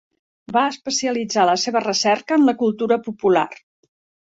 [0.53, 3.47] Va especialitzar la seva recerca en la cultura popular.